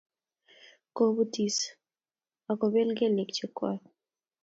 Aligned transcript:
ko 0.95 1.03
butis 1.15 1.57
ak 2.49 2.55
kobel 2.59 2.89
keliek 2.97 3.29
chechwak 3.37 3.81